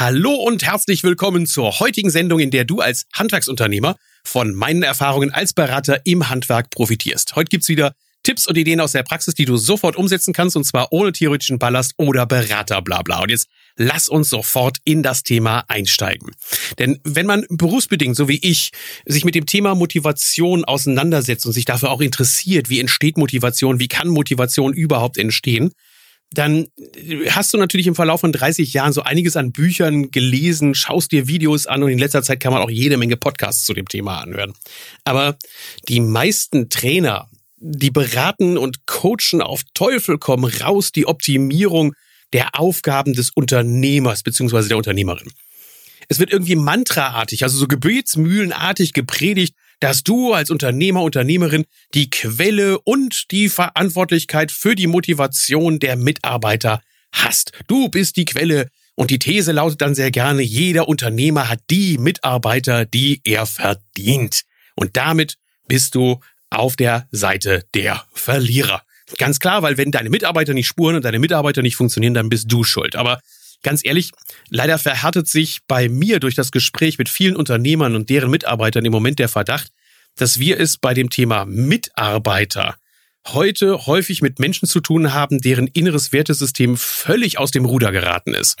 [0.00, 5.30] Hallo und herzlich willkommen zur heutigen Sendung, in der du als Handwerksunternehmer von meinen Erfahrungen
[5.30, 7.36] als Berater im Handwerk profitierst.
[7.36, 7.92] Heute gibt's wieder
[8.22, 11.58] Tipps und Ideen aus der Praxis, die du sofort umsetzen kannst, und zwar ohne theoretischen
[11.58, 13.20] Ballast oder Berater, bla bla.
[13.20, 16.30] Und jetzt lass uns sofort in das Thema einsteigen.
[16.78, 18.70] Denn wenn man berufsbedingt, so wie ich,
[19.04, 23.88] sich mit dem Thema Motivation auseinandersetzt und sich dafür auch interessiert, wie entsteht Motivation, wie
[23.88, 25.72] kann Motivation überhaupt entstehen,
[26.32, 26.68] dann
[27.28, 31.26] hast du natürlich im Verlauf von 30 Jahren so einiges an Büchern gelesen, schaust dir
[31.26, 34.18] Videos an und in letzter Zeit kann man auch jede Menge Podcasts zu dem Thema
[34.18, 34.54] anhören.
[35.04, 35.36] Aber
[35.88, 41.94] die meisten Trainer, die beraten und coachen auf Teufel komm raus die Optimierung
[42.32, 44.68] der Aufgaben des Unternehmers bzw.
[44.68, 45.30] der Unternehmerin.
[46.08, 52.78] Es wird irgendwie mantraartig, also so gebetsmühlenartig gepredigt, dass du als Unternehmer, Unternehmerin die Quelle
[52.78, 57.52] und die Verantwortlichkeit für die Motivation der Mitarbeiter hast.
[57.66, 58.68] Du bist die Quelle.
[58.94, 64.42] Und die These lautet dann sehr gerne, jeder Unternehmer hat die Mitarbeiter, die er verdient.
[64.74, 68.82] Und damit bist du auf der Seite der Verlierer.
[69.16, 72.52] Ganz klar, weil wenn deine Mitarbeiter nicht spuren und deine Mitarbeiter nicht funktionieren, dann bist
[72.52, 72.94] du schuld.
[72.94, 73.20] Aber
[73.62, 74.10] ganz ehrlich,
[74.48, 78.92] leider verhärtet sich bei mir durch das Gespräch mit vielen Unternehmern und deren Mitarbeitern im
[78.92, 79.68] Moment der Verdacht,
[80.16, 82.76] dass wir es bei dem Thema Mitarbeiter
[83.28, 88.34] heute häufig mit Menschen zu tun haben, deren inneres Wertesystem völlig aus dem Ruder geraten
[88.34, 88.58] ist.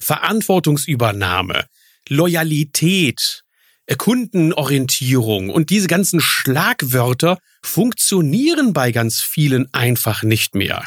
[0.00, 1.66] Verantwortungsübernahme,
[2.08, 3.42] Loyalität,
[3.98, 10.86] Kundenorientierung und diese ganzen Schlagwörter funktionieren bei ganz vielen einfach nicht mehr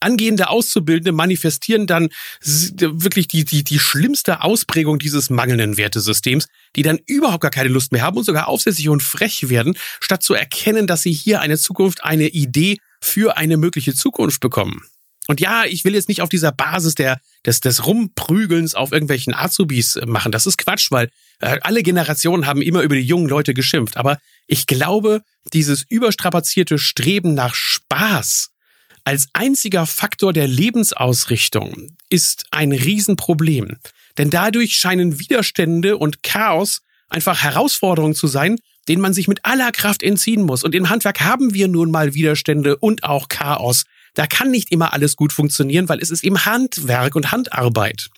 [0.00, 2.08] angehende Auszubildende manifestieren dann
[2.42, 7.92] wirklich die, die, die schlimmste Ausprägung dieses mangelnden Wertesystems, die dann überhaupt gar keine Lust
[7.92, 11.58] mehr haben und sogar aufsässig und frech werden, statt zu erkennen, dass sie hier eine
[11.58, 14.82] Zukunft, eine Idee für eine mögliche Zukunft bekommen.
[15.28, 19.34] Und ja, ich will jetzt nicht auf dieser Basis der, des, des Rumprügelns auf irgendwelchen
[19.34, 20.30] Azubis machen.
[20.30, 21.10] Das ist Quatsch, weil
[21.40, 23.96] äh, alle Generationen haben immer über die jungen Leute geschimpft.
[23.96, 25.22] Aber ich glaube,
[25.52, 28.50] dieses überstrapazierte Streben nach Spaß
[29.06, 33.76] als einziger Faktor der Lebensausrichtung ist ein Riesenproblem.
[34.18, 38.58] Denn dadurch scheinen Widerstände und Chaos einfach Herausforderungen zu sein,
[38.88, 40.64] denen man sich mit aller Kraft entziehen muss.
[40.64, 43.84] Und im Handwerk haben wir nun mal Widerstände und auch Chaos.
[44.14, 48.08] Da kann nicht immer alles gut funktionieren, weil es ist eben Handwerk und Handarbeit.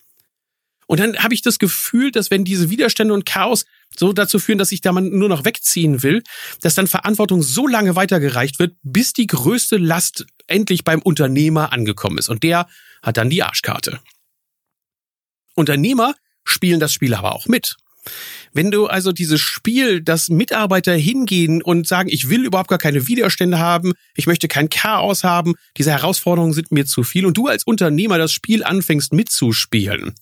[0.87, 3.67] Und dann habe ich das Gefühl, dass wenn diese Widerstände und Chaos
[3.97, 6.23] so dazu führen, dass ich da man nur noch wegziehen will,
[6.61, 12.19] dass dann Verantwortung so lange weitergereicht wird, bis die größte Last endlich beim Unternehmer angekommen
[12.19, 12.29] ist.
[12.29, 12.69] Und der
[13.03, 14.01] hat dann die Arschkarte.
[15.55, 17.77] Unternehmer spielen das Spiel aber auch mit.
[18.53, 23.07] Wenn du also dieses Spiel, dass Mitarbeiter hingehen und sagen, ich will überhaupt gar keine
[23.07, 27.47] Widerstände haben, ich möchte kein Chaos haben, diese Herausforderungen sind mir zu viel und du
[27.49, 30.15] als Unternehmer das Spiel anfängst mitzuspielen,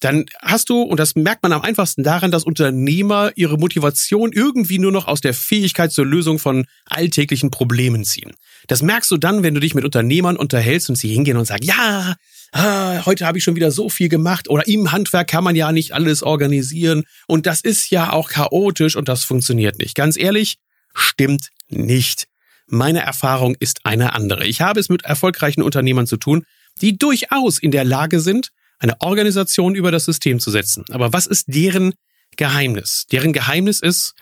[0.00, 4.78] dann hast du, und das merkt man am einfachsten daran, dass Unternehmer ihre Motivation irgendwie
[4.78, 8.32] nur noch aus der Fähigkeit zur Lösung von alltäglichen Problemen ziehen.
[8.66, 11.64] Das merkst du dann, wenn du dich mit Unternehmern unterhältst und sie hingehen und sagen,
[11.64, 12.16] ja,
[12.52, 15.72] ah, heute habe ich schon wieder so viel gemacht oder im Handwerk kann man ja
[15.72, 19.94] nicht alles organisieren und das ist ja auch chaotisch und das funktioniert nicht.
[19.94, 20.58] Ganz ehrlich,
[20.94, 22.26] stimmt nicht.
[22.66, 24.46] Meine Erfahrung ist eine andere.
[24.46, 26.44] Ich habe es mit erfolgreichen Unternehmern zu tun,
[26.80, 30.84] die durchaus in der Lage sind, eine Organisation über das System zu setzen.
[30.90, 31.94] Aber was ist deren
[32.36, 33.06] Geheimnis?
[33.10, 34.14] Deren Geheimnis ist,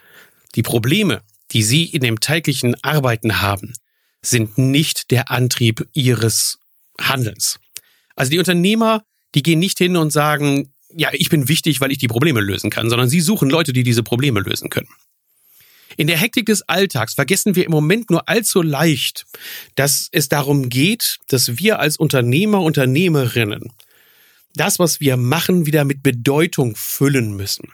[0.55, 3.73] die Probleme, die sie in dem täglichen Arbeiten haben,
[4.23, 6.59] sind nicht der Antrieb ihres
[7.01, 7.59] Handelns.
[8.17, 9.03] Also die Unternehmer,
[9.35, 12.71] die gehen nicht hin und sagen, ja, ich bin wichtig, weil ich die Probleme lösen
[12.71, 14.89] kann, sondern sie suchen Leute, die diese Probleme lösen können.
[15.97, 19.27] In der Hektik des Alltags vergessen wir im Moment nur allzu leicht,
[19.75, 23.73] dass es darum geht, dass wir als Unternehmer, Unternehmerinnen
[24.55, 27.73] das, was wir machen, wieder mit Bedeutung füllen müssen.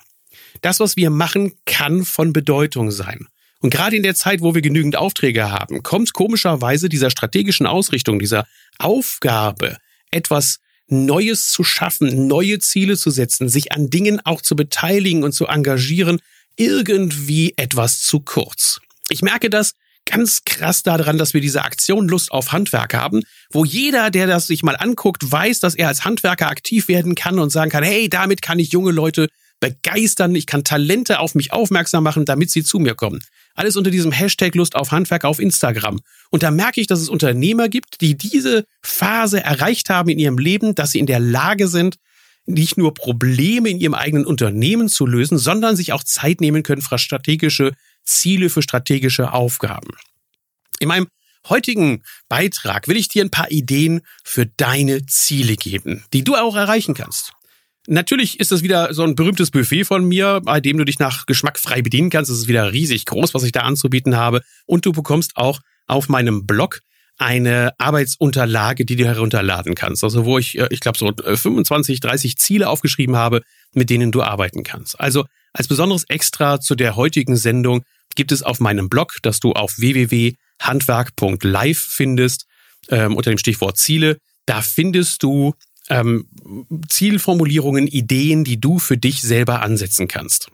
[0.62, 3.26] Das, was wir machen, kann von Bedeutung sein.
[3.60, 8.18] Und gerade in der Zeit, wo wir genügend Aufträge haben, kommt komischerweise dieser strategischen Ausrichtung,
[8.18, 8.46] dieser
[8.78, 9.76] Aufgabe,
[10.10, 15.32] etwas Neues zu schaffen, neue Ziele zu setzen, sich an Dingen auch zu beteiligen und
[15.32, 16.20] zu engagieren,
[16.56, 18.80] irgendwie etwas zu kurz.
[19.08, 19.74] Ich merke das
[20.10, 24.46] ganz krass daran, dass wir diese Aktion Lust auf Handwerk haben, wo jeder, der das
[24.46, 28.08] sich mal anguckt, weiß, dass er als Handwerker aktiv werden kann und sagen kann, hey,
[28.08, 29.28] damit kann ich junge Leute
[29.60, 33.20] begeistern, ich kann Talente auf mich aufmerksam machen, damit sie zu mir kommen.
[33.54, 36.00] Alles unter diesem Hashtag Lust auf Handwerk auf Instagram.
[36.30, 40.38] Und da merke ich, dass es Unternehmer gibt, die diese Phase erreicht haben in ihrem
[40.38, 41.96] Leben, dass sie in der Lage sind,
[42.46, 46.82] nicht nur Probleme in ihrem eigenen Unternehmen zu lösen, sondern sich auch Zeit nehmen können
[46.82, 47.72] für strategische
[48.04, 49.90] Ziele für strategische Aufgaben.
[50.78, 51.08] In meinem
[51.48, 56.56] heutigen Beitrag will ich dir ein paar Ideen für deine Ziele geben, die du auch
[56.56, 57.32] erreichen kannst.
[57.86, 61.26] Natürlich ist das wieder so ein berühmtes Buffet von mir, bei dem du dich nach
[61.26, 62.30] Geschmack frei bedienen kannst.
[62.30, 64.42] Es ist wieder riesig groß, was ich da anzubieten habe.
[64.66, 66.80] Und du bekommst auch auf meinem Blog
[67.16, 70.04] eine Arbeitsunterlage, die du herunterladen kannst.
[70.04, 73.42] Also wo ich, äh, ich glaube, so 25, äh, 30 Ziele aufgeschrieben habe,
[73.74, 74.98] mit denen du arbeiten kannst.
[75.00, 77.82] Also als besonderes Extra zu der heutigen Sendung
[78.14, 82.46] gibt es auf meinem Blog, das du auf www.handwerk.live findest,
[82.88, 84.18] ähm, unter dem Stichwort Ziele.
[84.46, 85.54] Da findest du
[85.88, 86.28] ähm,
[86.88, 90.50] Zielformulierungen, Ideen, die du für dich selber ansetzen kannst.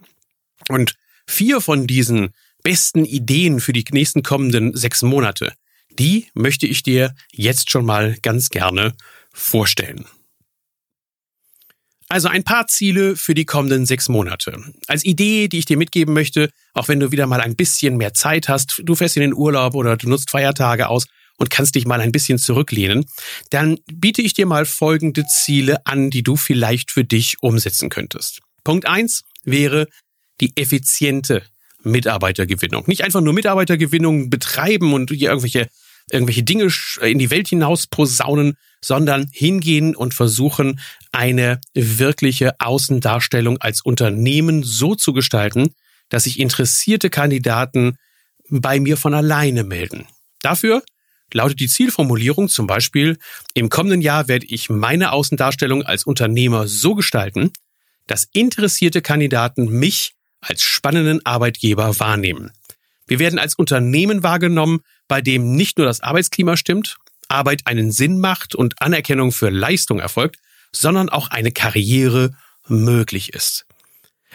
[0.69, 0.95] Und
[1.25, 2.29] vier von diesen
[2.63, 5.53] besten Ideen für die nächsten kommenden sechs Monate,
[5.99, 8.93] die möchte ich dir jetzt schon mal ganz gerne
[9.33, 10.05] vorstellen.
[12.09, 14.57] Also ein paar Ziele für die kommenden sechs Monate.
[14.87, 18.13] Als Idee, die ich dir mitgeben möchte, auch wenn du wieder mal ein bisschen mehr
[18.13, 21.07] Zeit hast, du fährst in den Urlaub oder du nutzt Feiertage aus
[21.37, 23.05] und kannst dich mal ein bisschen zurücklehnen,
[23.49, 28.39] dann biete ich dir mal folgende Ziele an, die du vielleicht für dich umsetzen könntest.
[28.63, 29.87] Punkt eins wäre
[30.39, 31.43] die effiziente
[31.83, 32.85] Mitarbeitergewinnung.
[32.87, 35.67] Nicht einfach nur Mitarbeitergewinnung betreiben und hier irgendwelche
[36.11, 36.69] irgendwelche Dinge
[37.01, 40.79] in die Welt hinaus posaunen, sondern hingehen und versuchen,
[41.11, 45.73] eine wirkliche Außendarstellung als Unternehmen so zu gestalten,
[46.09, 47.97] dass sich interessierte Kandidaten
[48.49, 50.07] bei mir von alleine melden.
[50.41, 50.83] Dafür
[51.33, 53.17] lautet die Zielformulierung zum Beispiel,
[53.53, 57.51] im kommenden Jahr werde ich meine Außendarstellung als Unternehmer so gestalten,
[58.05, 62.51] dass interessierte Kandidaten mich als spannenden Arbeitgeber wahrnehmen.
[63.07, 66.97] Wir werden als Unternehmen wahrgenommen, bei dem nicht nur das Arbeitsklima stimmt,
[67.29, 70.37] Arbeit einen Sinn macht und Anerkennung für Leistung erfolgt,
[70.71, 72.31] sondern auch eine Karriere
[72.67, 73.65] möglich ist.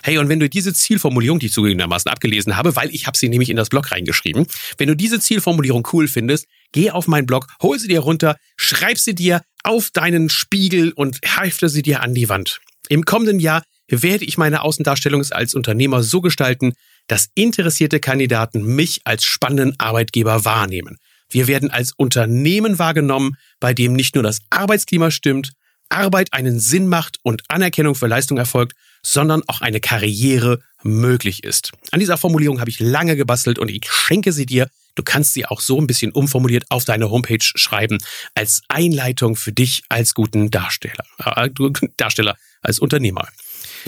[0.05, 3.29] Hey, und wenn du diese Zielformulierung, die ich zugegebenermaßen abgelesen habe, weil ich habe sie
[3.29, 4.47] nämlich in das Blog reingeschrieben,
[4.77, 8.99] wenn du diese Zielformulierung cool findest, geh auf meinen Blog, hol sie dir runter, schreib
[8.99, 12.61] sie dir auf deinen Spiegel und hefte sie dir an die Wand.
[12.89, 16.73] Im kommenden Jahr werde ich meine Außendarstellung als Unternehmer so gestalten,
[17.07, 20.99] dass interessierte Kandidaten mich als spannenden Arbeitgeber wahrnehmen.
[21.33, 25.53] Wir werden als Unternehmen wahrgenommen, bei dem nicht nur das Arbeitsklima stimmt,
[25.89, 31.73] Arbeit einen Sinn macht und Anerkennung für Leistung erfolgt, sondern auch eine Karriere möglich ist.
[31.91, 34.69] An dieser Formulierung habe ich lange gebastelt und ich schenke sie dir.
[34.95, 37.99] Du kannst sie auch so ein bisschen umformuliert auf deine Homepage schreiben
[38.35, 41.49] als Einleitung für dich als guten Darsteller, äh,
[41.97, 43.29] Darsteller als Unternehmer.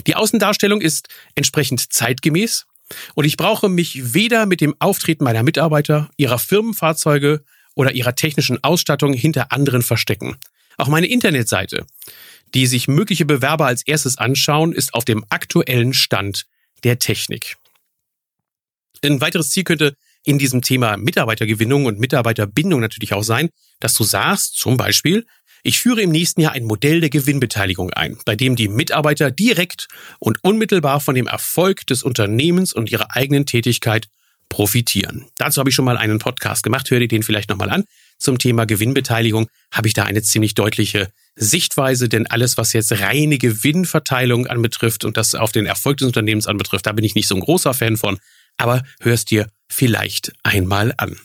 [0.07, 2.65] Die Außendarstellung ist entsprechend zeitgemäß,
[3.15, 7.43] und ich brauche mich weder mit dem Auftreten meiner Mitarbeiter, ihrer Firmenfahrzeuge
[7.73, 10.37] oder ihrer technischen Ausstattung hinter anderen verstecken.
[10.77, 11.85] Auch meine Internetseite,
[12.53, 16.45] die sich mögliche Bewerber als erstes anschauen, ist auf dem aktuellen Stand
[16.83, 17.57] der Technik.
[19.03, 23.49] Ein weiteres Ziel könnte in diesem Thema Mitarbeitergewinnung und Mitarbeiterbindung natürlich auch sein,
[23.79, 25.25] dass du sagst, zum Beispiel,
[25.65, 29.87] ich führe im nächsten Jahr ein Modell der Gewinnbeteiligung ein, bei dem die Mitarbeiter direkt
[30.19, 34.07] und unmittelbar von dem Erfolg des Unternehmens und ihrer eigenen Tätigkeit
[34.47, 35.25] profitieren.
[35.37, 37.85] Dazu habe ich schon mal einen Podcast gemacht, hör dir den vielleicht nochmal an.
[38.19, 43.39] Zum Thema Gewinnbeteiligung habe ich da eine ziemlich deutliche Sichtweise, denn alles, was jetzt reine
[43.39, 47.33] Gewinnverteilung anbetrifft und das auf den Erfolg des Unternehmens anbetrifft, da bin ich nicht so
[47.33, 48.19] ein großer Fan von,
[48.57, 51.17] aber hörst dir vielleicht einmal an.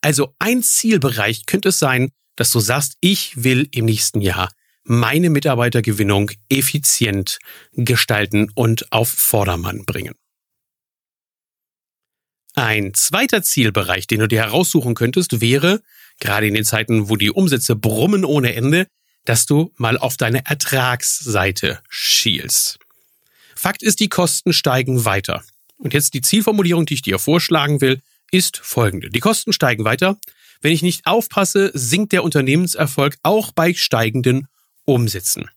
[0.00, 4.50] Also ein Zielbereich könnte es sein, dass du sagst, ich will im nächsten Jahr
[4.84, 7.38] meine Mitarbeitergewinnung effizient
[7.72, 10.14] gestalten und auf Vordermann bringen.
[12.54, 15.82] Ein zweiter Zielbereich, den du dir heraussuchen könntest, wäre,
[16.20, 18.86] gerade in den Zeiten, wo die Umsätze brummen ohne Ende,
[19.24, 22.78] dass du mal auf deine Ertragsseite schielst.
[23.54, 25.44] Fakt ist, die Kosten steigen weiter.
[25.78, 29.08] Und jetzt die Zielformulierung, die ich dir vorschlagen will, ist folgende.
[29.08, 30.18] Die Kosten steigen weiter.
[30.62, 34.46] Wenn ich nicht aufpasse, sinkt der Unternehmenserfolg auch bei steigenden
[34.84, 35.50] Umsätzen.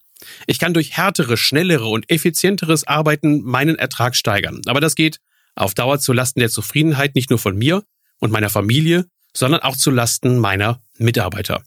[0.48, 4.62] Ich kann durch härtere, schnellere und effizienteres Arbeiten meinen Ertrag steigern.
[4.66, 5.20] Aber das geht
[5.56, 7.84] auf Dauer zu Lasten der Zufriedenheit nicht nur von mir
[8.20, 11.64] und meiner Familie, sondern auch zu Lasten meiner Mitarbeiter.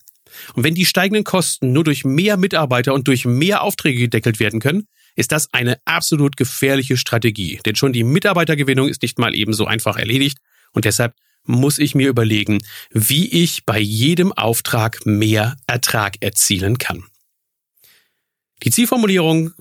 [0.54, 4.60] Und wenn die steigenden Kosten nur durch mehr Mitarbeiter und durch mehr Aufträge gedeckelt werden
[4.60, 7.60] können, ist das eine absolut gefährliche Strategie.
[7.64, 10.38] Denn schon die Mitarbeitergewinnung ist nicht mal ebenso einfach erledigt
[10.72, 11.14] und deshalb
[11.48, 12.58] muss ich mir überlegen,
[12.90, 17.04] wie ich bei jedem Auftrag mehr Ertrag erzielen kann.
[18.64, 19.52] Die Zielformulierung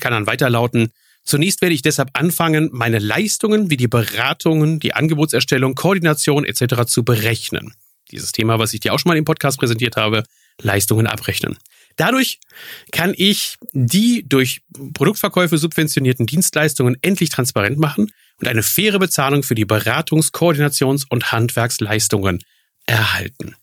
[0.00, 0.92] kann dann weiterlauten,
[1.24, 6.84] Zunächst werde ich deshalb anfangen, meine Leistungen wie die Beratungen, die Angebotserstellung, Koordination etc.
[6.86, 7.74] zu berechnen.
[8.10, 10.24] Dieses Thema, was ich dir auch schon mal im Podcast präsentiert habe,
[10.60, 11.56] Leistungen abrechnen.
[11.96, 12.40] Dadurch
[12.90, 14.62] kann ich die durch
[14.94, 21.32] Produktverkäufe subventionierten Dienstleistungen endlich transparent machen und eine faire Bezahlung für die Beratungs-, Koordinations- und
[21.32, 22.40] Handwerksleistungen
[22.86, 23.54] erhalten.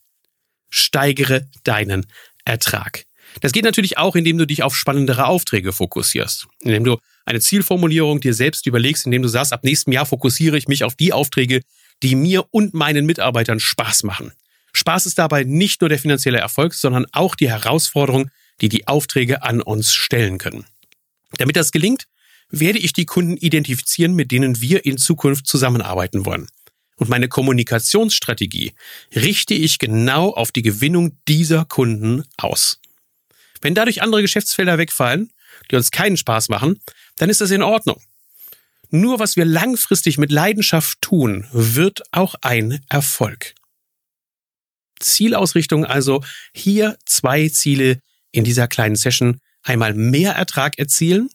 [0.69, 2.05] Steigere deinen
[2.45, 3.05] Ertrag.
[3.41, 8.21] Das geht natürlich auch, indem du dich auf spannendere Aufträge fokussierst, indem du eine Zielformulierung
[8.21, 11.61] dir selbst überlegst, indem du sagst, ab nächstem Jahr fokussiere ich mich auf die Aufträge,
[12.01, 14.31] die mir und meinen Mitarbeitern Spaß machen.
[14.73, 18.29] Spaß ist dabei nicht nur der finanzielle Erfolg, sondern auch die Herausforderung,
[18.61, 20.65] die die Aufträge an uns stellen können.
[21.37, 22.05] Damit das gelingt,
[22.49, 26.47] werde ich die Kunden identifizieren, mit denen wir in Zukunft zusammenarbeiten wollen.
[26.95, 28.73] Und meine Kommunikationsstrategie
[29.15, 32.79] richte ich genau auf die Gewinnung dieser Kunden aus.
[33.61, 35.31] Wenn dadurch andere Geschäftsfelder wegfallen,
[35.71, 36.81] die uns keinen Spaß machen,
[37.17, 38.01] dann ist das in Ordnung.
[38.89, 43.53] Nur was wir langfristig mit Leidenschaft tun, wird auch ein Erfolg.
[44.99, 48.01] Zielausrichtung also hier zwei Ziele
[48.31, 49.39] in dieser kleinen Session.
[49.63, 51.29] Einmal mehr Ertrag erzielen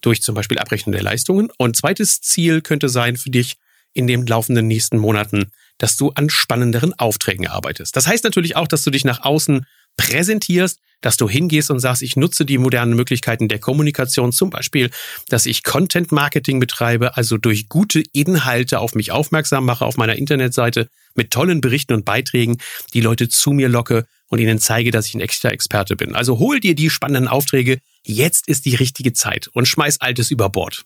[0.00, 1.48] durch zum Beispiel Abrechnung der Leistungen.
[1.58, 3.56] Und zweites Ziel könnte sein für dich
[3.92, 7.96] in den laufenden nächsten Monaten, dass du an spannenderen Aufträgen arbeitest.
[7.96, 12.02] Das heißt natürlich auch, dass du dich nach außen präsentierst, dass du hingehst und sagst,
[12.02, 14.90] ich nutze die modernen Möglichkeiten der Kommunikation, zum Beispiel,
[15.28, 20.16] dass ich Content Marketing betreibe, also durch gute Inhalte auf mich aufmerksam mache auf meiner
[20.16, 22.58] Internetseite mit tollen Berichten und Beiträgen,
[22.94, 26.14] die Leute zu mir locke und ihnen zeige, dass ich ein echter Experte bin.
[26.14, 30.50] Also hol dir die spannenden Aufträge, jetzt ist die richtige Zeit und schmeiß Altes über
[30.50, 30.84] Bord.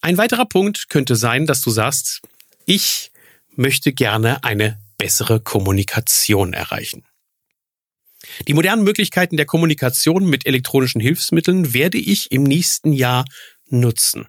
[0.00, 2.22] Ein weiterer Punkt könnte sein, dass du sagst,
[2.66, 3.10] ich
[3.56, 7.04] möchte gerne eine bessere Kommunikation erreichen.
[8.46, 13.24] Die modernen Möglichkeiten der Kommunikation mit elektronischen Hilfsmitteln werde ich im nächsten Jahr
[13.68, 14.26] nutzen.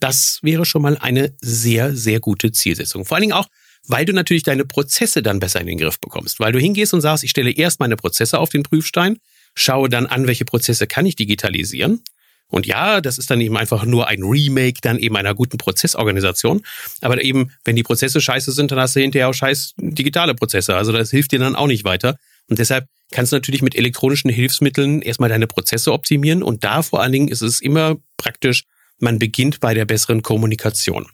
[0.00, 3.04] Das wäre schon mal eine sehr, sehr gute Zielsetzung.
[3.04, 3.48] Vor allen Dingen auch,
[3.86, 6.40] weil du natürlich deine Prozesse dann besser in den Griff bekommst.
[6.40, 9.18] Weil du hingehst und sagst, ich stelle erst meine Prozesse auf den Prüfstein,
[9.54, 12.02] schaue dann an, welche Prozesse kann ich digitalisieren
[12.48, 16.62] und ja, das ist dann eben einfach nur ein Remake dann eben einer guten Prozessorganisation.
[17.00, 20.76] Aber eben, wenn die Prozesse scheiße sind, dann hast du hinterher auch scheiß digitale Prozesse.
[20.76, 22.16] Also das hilft dir dann auch nicht weiter.
[22.48, 26.42] Und deshalb kannst du natürlich mit elektronischen Hilfsmitteln erstmal deine Prozesse optimieren.
[26.42, 28.64] Und da vor allen Dingen ist es immer praktisch,
[28.98, 31.06] man beginnt bei der besseren Kommunikation.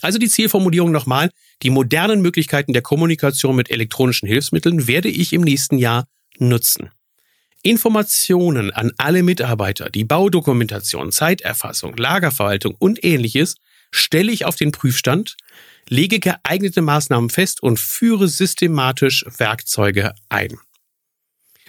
[0.00, 1.30] Also die Zielformulierung nochmal.
[1.62, 6.08] Die modernen Möglichkeiten der Kommunikation mit elektronischen Hilfsmitteln werde ich im nächsten Jahr
[6.38, 6.90] nutzen.
[7.62, 13.54] Informationen an alle Mitarbeiter, die Baudokumentation, Zeiterfassung, Lagerverwaltung und ähnliches
[13.92, 15.36] stelle ich auf den Prüfstand,
[15.88, 20.58] lege geeignete Maßnahmen fest und führe systematisch Werkzeuge ein.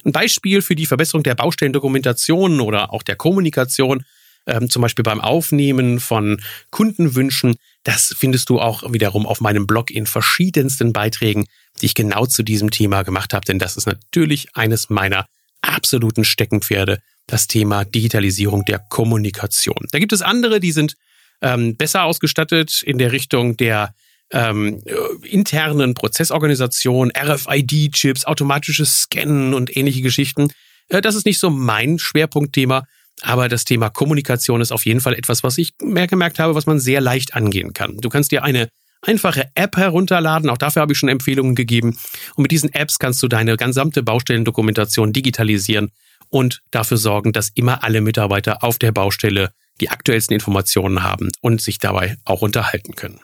[0.04, 4.04] Ein Beispiel für die Verbesserung der Baustellendokumentation oder auch der Kommunikation,
[4.48, 9.92] ähm, zum Beispiel beim Aufnehmen von Kundenwünschen, das findest du auch wiederum auf meinem Blog
[9.92, 11.46] in verschiedensten Beiträgen,
[11.82, 15.28] die ich genau zu diesem Thema gemacht habe, denn das ist natürlich eines meiner
[15.64, 19.88] absoluten Steckenpferde das Thema Digitalisierung der Kommunikation.
[19.92, 20.96] Da gibt es andere, die sind
[21.42, 23.94] ähm, besser ausgestattet in der Richtung der
[24.32, 24.82] ähm,
[25.24, 30.50] internen Prozessorganisation, RFID-Chips, automatisches Scannen und ähnliche Geschichten.
[30.90, 32.86] Äh, das ist nicht so mein Schwerpunktthema,
[33.22, 36.66] aber das Thema Kommunikation ist auf jeden Fall etwas, was ich mehr gemerkt habe, was
[36.66, 37.98] man sehr leicht angehen kann.
[37.98, 38.70] Du kannst dir eine
[39.04, 40.50] einfache App herunterladen.
[40.50, 41.98] Auch dafür habe ich schon Empfehlungen gegeben.
[42.36, 45.92] Und mit diesen Apps kannst du deine gesamte Baustellendokumentation digitalisieren
[46.30, 51.62] und dafür sorgen, dass immer alle Mitarbeiter auf der Baustelle die aktuellsten Informationen haben und
[51.62, 53.20] sich dabei auch unterhalten können.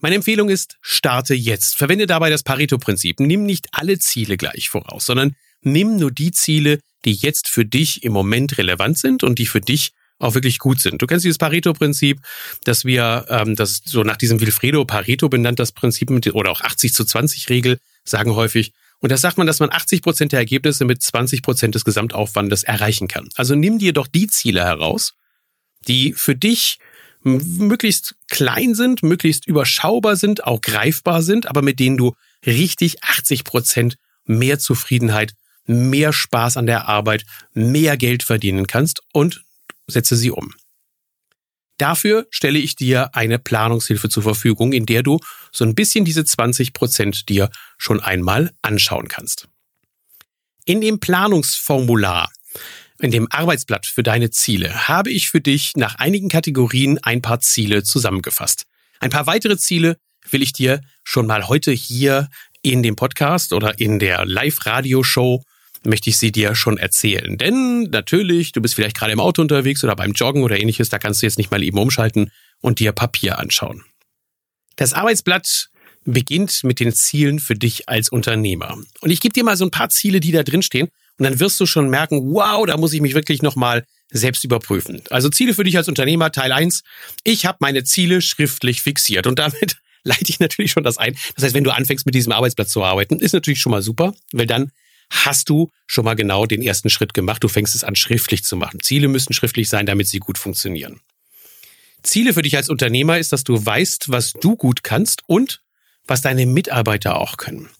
[0.00, 1.76] Meine Empfehlung ist, starte jetzt.
[1.78, 3.20] Verwende dabei das Pareto-Prinzip.
[3.20, 8.02] Nimm nicht alle Ziele gleich voraus, sondern nimm nur die Ziele, die jetzt für dich
[8.02, 11.02] im Moment relevant sind und die für dich auch wirklich gut sind.
[11.02, 12.20] Du kennst dieses Pareto-Prinzip,
[12.64, 16.60] dass wir, ähm, das so nach diesem Wilfredo Pareto benannt, das Prinzip mit, oder auch
[16.60, 18.72] 80 zu 20 Regel, sagen häufig.
[19.00, 22.62] Und das sagt man, dass man 80 Prozent der Ergebnisse mit 20 Prozent des Gesamtaufwandes
[22.62, 23.28] erreichen kann.
[23.34, 25.14] Also nimm dir doch die Ziele heraus,
[25.88, 26.78] die für dich
[27.22, 32.14] möglichst klein sind, möglichst überschaubar sind, auch greifbar sind, aber mit denen du
[32.46, 35.32] richtig 80 Prozent mehr Zufriedenheit,
[35.66, 39.42] mehr Spaß an der Arbeit, mehr Geld verdienen kannst und
[39.86, 40.54] setze sie um.
[41.78, 45.18] Dafür stelle ich dir eine Planungshilfe zur Verfügung, in der du
[45.50, 49.48] so ein bisschen diese 20 Prozent dir schon einmal anschauen kannst.
[50.64, 52.30] In dem Planungsformular,
[53.00, 57.40] in dem Arbeitsblatt für deine Ziele, habe ich für dich nach einigen Kategorien ein paar
[57.40, 58.66] Ziele zusammengefasst.
[59.00, 59.98] Ein paar weitere Ziele
[60.30, 62.28] will ich dir schon mal heute hier
[62.62, 65.42] in dem Podcast oder in der Live-Radio-Show
[65.84, 67.36] möchte ich sie dir schon erzählen.
[67.38, 70.98] Denn natürlich, du bist vielleicht gerade im Auto unterwegs oder beim Joggen oder ähnliches, da
[70.98, 73.84] kannst du jetzt nicht mal eben umschalten und dir Papier anschauen.
[74.76, 75.68] Das Arbeitsblatt
[76.04, 78.76] beginnt mit den Zielen für dich als Unternehmer.
[79.00, 80.88] Und ich gebe dir mal so ein paar Ziele, die da drin stehen.
[81.18, 85.02] Und dann wirst du schon merken, wow, da muss ich mich wirklich nochmal selbst überprüfen.
[85.10, 86.82] Also Ziele für dich als Unternehmer, Teil 1.
[87.22, 89.26] Ich habe meine Ziele schriftlich fixiert.
[89.26, 91.16] Und damit leite ich natürlich schon das ein.
[91.36, 94.14] Das heißt, wenn du anfängst mit diesem Arbeitsplatz zu arbeiten, ist natürlich schon mal super,
[94.32, 94.72] weil dann
[95.10, 97.42] hast du schon mal genau den ersten Schritt gemacht.
[97.42, 98.80] Du fängst es an, schriftlich zu machen.
[98.80, 101.00] Ziele müssen schriftlich sein, damit sie gut funktionieren.
[102.02, 105.62] Ziele für dich als Unternehmer ist, dass du weißt, was du gut kannst und
[106.06, 107.70] was deine Mitarbeiter auch können.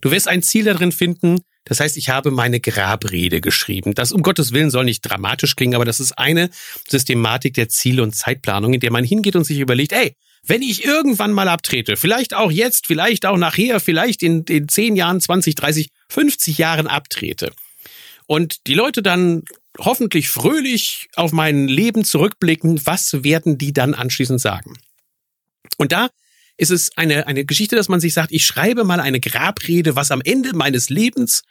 [0.00, 3.94] Du wirst ein Ziel darin finden, das heißt, ich habe meine Grabrede geschrieben.
[3.94, 6.50] Das um Gottes Willen soll nicht dramatisch klingen, aber das ist eine
[6.88, 10.84] Systematik der Ziele und Zeitplanung, in der man hingeht und sich überlegt, ey, wenn ich
[10.84, 15.54] irgendwann mal abtrete, vielleicht auch jetzt, vielleicht auch nachher, vielleicht in den 10 Jahren, 20,
[15.54, 17.52] 30, 50 Jahren abtrete
[18.26, 19.42] und die Leute dann
[19.78, 24.78] hoffentlich fröhlich auf mein Leben zurückblicken, was werden die dann anschließend sagen?
[25.76, 26.08] Und da
[26.56, 30.10] ist es eine, eine Geschichte, dass man sich sagt, ich schreibe mal eine Grabrede, was
[30.10, 31.42] am Ende meines Lebens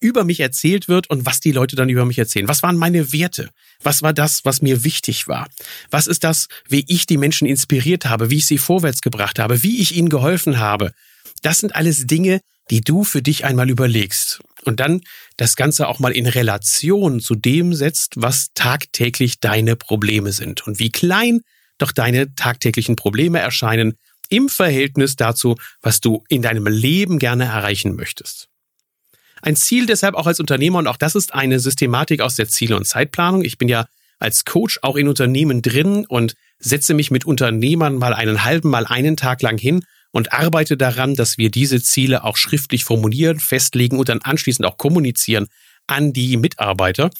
[0.00, 2.48] über mich erzählt wird und was die Leute dann über mich erzählen.
[2.48, 3.50] Was waren meine Werte?
[3.82, 5.48] Was war das, was mir wichtig war?
[5.90, 9.62] Was ist das, wie ich die Menschen inspiriert habe, wie ich sie vorwärts gebracht habe,
[9.62, 10.92] wie ich ihnen geholfen habe?
[11.42, 15.00] Das sind alles Dinge, die du für dich einmal überlegst und dann
[15.36, 20.78] das Ganze auch mal in Relation zu dem setzt, was tagtäglich deine Probleme sind und
[20.78, 21.40] wie klein
[21.78, 23.94] doch deine tagtäglichen Probleme erscheinen
[24.28, 28.48] im Verhältnis dazu, was du in deinem Leben gerne erreichen möchtest.
[29.42, 32.76] Ein Ziel deshalb auch als Unternehmer und auch das ist eine Systematik aus der Ziele-
[32.76, 33.44] und Zeitplanung.
[33.44, 33.86] Ich bin ja
[34.18, 38.86] als Coach auch in Unternehmen drin und setze mich mit Unternehmern mal einen halben, mal
[38.86, 39.82] einen Tag lang hin
[40.12, 44.76] und arbeite daran, dass wir diese Ziele auch schriftlich formulieren, festlegen und dann anschließend auch
[44.76, 45.46] kommunizieren
[45.86, 47.10] an die Mitarbeiter.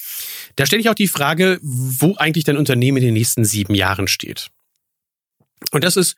[0.56, 4.06] Da stelle ich auch die Frage, wo eigentlich dein Unternehmen in den nächsten sieben Jahren
[4.06, 4.48] steht.
[5.72, 6.16] Und das ist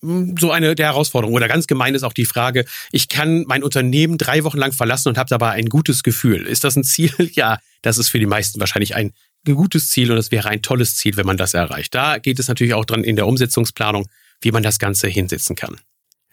[0.00, 1.36] so eine der Herausforderungen.
[1.36, 5.08] Oder ganz gemein ist auch die Frage, ich kann mein Unternehmen drei Wochen lang verlassen
[5.08, 6.46] und habe dabei ein gutes Gefühl.
[6.46, 7.12] Ist das ein Ziel?
[7.38, 9.12] Ja, das ist für die meisten wahrscheinlich ein
[9.44, 11.94] gutes Ziel und es wäre ein tolles Ziel, wenn man das erreicht.
[11.94, 14.08] Da geht es natürlich auch dran in der Umsetzungsplanung,
[14.40, 15.76] wie man das Ganze hinsetzen kann.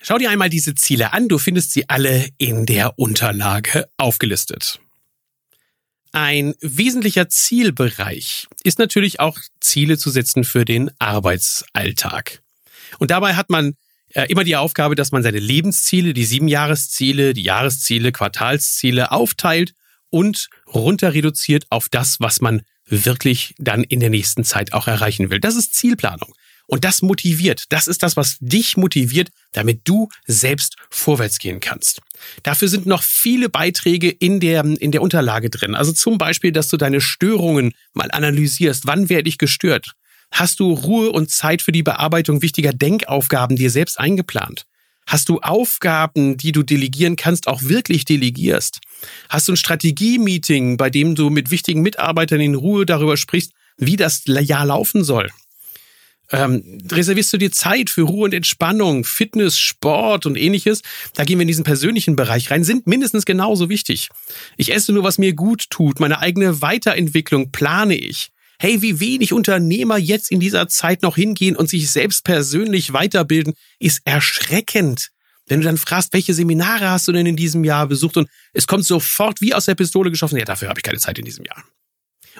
[0.02, 4.80] Schau dir einmal diese Ziele an, du findest sie alle in der Unterlage aufgelistet.
[6.12, 12.42] Ein wesentlicher Zielbereich ist natürlich auch Ziele zu setzen für den Arbeitsalltag.
[13.00, 13.76] Und dabei hat man
[14.10, 19.74] äh, immer die Aufgabe, dass man seine Lebensziele, die Siebenjahresziele, die Jahresziele, Quartalsziele aufteilt
[20.10, 25.30] und runter reduziert auf das, was man wirklich dann in der nächsten Zeit auch erreichen
[25.30, 25.40] will.
[25.40, 26.34] Das ist Zielplanung.
[26.68, 27.66] Und das motiviert.
[27.70, 32.02] Das ist das, was dich motiviert, damit du selbst vorwärts gehen kannst.
[32.42, 35.76] Dafür sind noch viele Beiträge in der, in der Unterlage drin.
[35.76, 38.88] Also zum Beispiel, dass du deine Störungen mal analysierst.
[38.88, 39.94] Wann werde ich gestört?
[40.32, 44.66] Hast du Ruhe und Zeit für die Bearbeitung wichtiger Denkaufgaben dir selbst eingeplant?
[45.08, 48.80] Hast du Aufgaben, die du delegieren kannst, auch wirklich delegierst?
[49.30, 53.98] Hast du ein Strategie-Meeting, bei dem du mit wichtigen Mitarbeitern in Ruhe darüber sprichst, wie
[53.98, 55.30] das Jahr laufen soll?
[56.32, 60.82] Ähm, reservierst du dir Zeit für Ruhe und Entspannung, Fitness, Sport und ähnliches?
[61.14, 64.10] Da gehen wir in diesen persönlichen Bereich rein, sind mindestens genauso wichtig.
[64.58, 66.00] Ich esse nur, was mir gut tut.
[66.00, 71.56] Meine eigene Weiterentwicklung plane ich hey, wie wenig Unternehmer jetzt in dieser Zeit noch hingehen
[71.56, 75.10] und sich selbst persönlich weiterbilden, ist erschreckend.
[75.48, 78.68] Wenn du dann fragst, welche Seminare hast du denn in diesem Jahr besucht und es
[78.68, 81.46] kommt sofort wie aus der Pistole geschossen, ja, dafür habe ich keine Zeit in diesem
[81.46, 81.64] Jahr.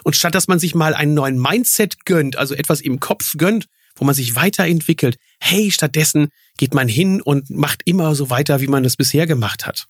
[0.02, 3.66] Und statt dass man sich mal einen neuen Mindset gönnt, also etwas im Kopf gönnt,
[3.94, 8.66] wo man sich weiterentwickelt, hey, stattdessen geht man hin und macht immer so weiter, wie
[8.66, 9.86] man das bisher gemacht hat.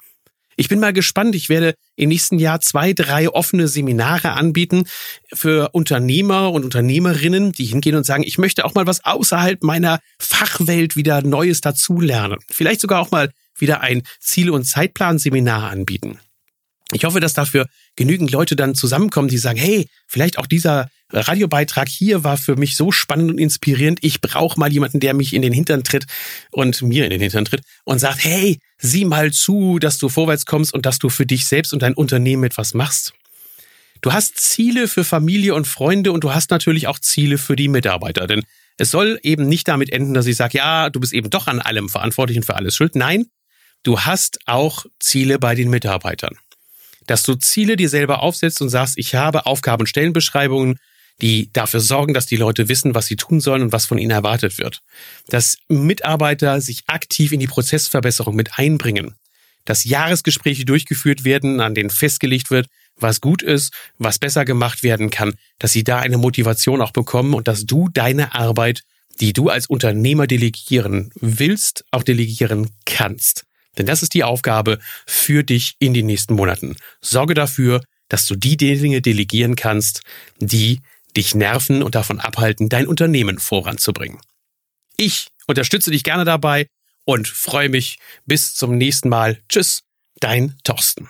[0.57, 1.35] Ich bin mal gespannt.
[1.35, 4.85] Ich werde im nächsten Jahr zwei, drei offene Seminare anbieten
[5.33, 10.01] für Unternehmer und Unternehmerinnen, die hingehen und sagen, ich möchte auch mal was außerhalb meiner
[10.19, 12.39] Fachwelt wieder Neues dazulernen.
[12.51, 16.19] Vielleicht sogar auch mal wieder ein Ziele- und Zeitplanseminar anbieten.
[16.93, 17.67] Ich hoffe, dass dafür
[17.97, 22.77] genügend Leute dann zusammenkommen, die sagen, hey, vielleicht auch dieser Radiobeitrag hier war für mich
[22.77, 24.01] so spannend und inspirierend.
[24.03, 26.07] Ich brauche mal jemanden, der mich in den Hintern tritt
[26.51, 30.47] und mir in den Hintern tritt und sagt, hey, sieh mal zu, dass du vorwärts
[30.47, 33.13] kommst und dass du für dich selbst und dein Unternehmen etwas machst.
[34.01, 37.69] Du hast Ziele für Familie und Freunde und du hast natürlich auch Ziele für die
[37.69, 38.27] Mitarbeiter.
[38.27, 38.43] Denn
[38.77, 41.61] es soll eben nicht damit enden, dass ich sage, ja, du bist eben doch an
[41.61, 42.95] allem verantwortlich und für alles schuld.
[42.95, 43.27] Nein,
[43.85, 46.37] du hast auch Ziele bei den Mitarbeitern
[47.07, 50.79] dass du Ziele dir selber aufsetzt und sagst, ich habe Aufgaben- und Stellenbeschreibungen,
[51.21, 54.11] die dafür sorgen, dass die Leute wissen, was sie tun sollen und was von ihnen
[54.11, 54.83] erwartet wird.
[55.29, 59.15] Dass Mitarbeiter sich aktiv in die Prozessverbesserung mit einbringen.
[59.65, 65.11] Dass Jahresgespräche durchgeführt werden, an denen festgelegt wird, was gut ist, was besser gemacht werden
[65.11, 68.83] kann, dass sie da eine Motivation auch bekommen und dass du deine Arbeit,
[69.21, 73.45] die du als Unternehmer delegieren willst, auch delegieren kannst.
[73.79, 76.77] Denn das ist die Aufgabe für dich in den nächsten Monaten.
[77.01, 80.03] Sorge dafür, dass du die Dinge delegieren kannst,
[80.39, 80.81] die
[81.17, 84.21] dich nerven und davon abhalten, dein Unternehmen voranzubringen.
[84.97, 86.69] Ich unterstütze dich gerne dabei
[87.05, 89.41] und freue mich bis zum nächsten Mal.
[89.49, 89.83] Tschüss,
[90.21, 91.09] dein Thorsten.